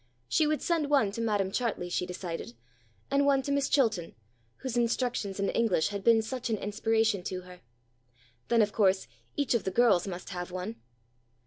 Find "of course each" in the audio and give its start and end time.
8.63-9.53